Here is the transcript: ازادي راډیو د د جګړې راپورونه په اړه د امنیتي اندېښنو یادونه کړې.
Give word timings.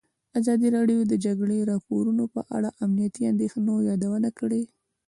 ازادي 0.39 0.67
راډیو 0.77 0.99
د 1.05 1.09
د 1.11 1.13
جګړې 1.25 1.67
راپورونه 1.71 2.23
په 2.35 2.41
اړه 2.55 2.69
د 2.71 2.75
امنیتي 2.85 3.21
اندېښنو 3.31 3.73
یادونه 3.89 4.29
کړې. 4.39 4.61